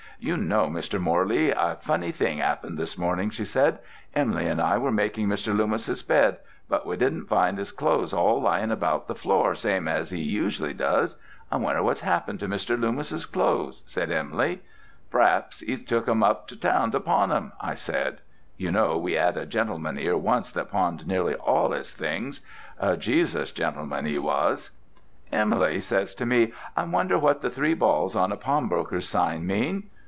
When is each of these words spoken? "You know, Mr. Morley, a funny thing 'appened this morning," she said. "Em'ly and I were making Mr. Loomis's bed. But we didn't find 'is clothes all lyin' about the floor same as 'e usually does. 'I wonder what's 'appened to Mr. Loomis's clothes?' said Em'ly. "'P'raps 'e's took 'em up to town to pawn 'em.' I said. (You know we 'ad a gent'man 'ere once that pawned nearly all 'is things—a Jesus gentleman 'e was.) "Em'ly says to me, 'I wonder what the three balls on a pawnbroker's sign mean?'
"You 0.23 0.37
know, 0.37 0.67
Mr. 0.67 0.99
Morley, 1.01 1.49
a 1.49 1.79
funny 1.81 2.11
thing 2.11 2.41
'appened 2.41 2.77
this 2.77 2.95
morning," 2.95 3.31
she 3.31 3.43
said. 3.43 3.79
"Em'ly 4.15 4.45
and 4.45 4.61
I 4.61 4.77
were 4.77 4.91
making 4.91 5.27
Mr. 5.27 5.57
Loomis's 5.57 6.03
bed. 6.03 6.37
But 6.69 6.85
we 6.85 6.95
didn't 6.95 7.25
find 7.25 7.57
'is 7.57 7.71
clothes 7.71 8.13
all 8.13 8.39
lyin' 8.39 8.69
about 8.69 9.07
the 9.07 9.15
floor 9.15 9.55
same 9.55 9.87
as 9.87 10.13
'e 10.13 10.19
usually 10.21 10.75
does. 10.75 11.15
'I 11.51 11.55
wonder 11.57 11.81
what's 11.81 12.03
'appened 12.03 12.39
to 12.41 12.47
Mr. 12.47 12.79
Loomis's 12.79 13.25
clothes?' 13.25 13.81
said 13.87 14.11
Em'ly. 14.11 14.61
"'P'raps 15.09 15.63
'e's 15.63 15.83
took 15.83 16.07
'em 16.07 16.21
up 16.21 16.47
to 16.49 16.55
town 16.55 16.91
to 16.91 16.99
pawn 16.99 17.31
'em.' 17.31 17.53
I 17.59 17.73
said. 17.73 18.19
(You 18.57 18.71
know 18.71 18.99
we 18.99 19.17
'ad 19.17 19.37
a 19.37 19.47
gent'man 19.47 19.97
'ere 19.97 20.17
once 20.17 20.51
that 20.51 20.69
pawned 20.69 21.07
nearly 21.07 21.33
all 21.33 21.73
'is 21.73 21.95
things—a 21.95 22.95
Jesus 22.97 23.49
gentleman 23.49 24.05
'e 24.05 24.19
was.) 24.19 24.69
"Em'ly 25.31 25.79
says 25.81 26.13
to 26.13 26.27
me, 26.27 26.53
'I 26.77 26.83
wonder 26.83 27.17
what 27.17 27.41
the 27.41 27.49
three 27.49 27.73
balls 27.73 28.15
on 28.15 28.31
a 28.31 28.37
pawnbroker's 28.37 29.07
sign 29.09 29.47
mean?' 29.47 29.89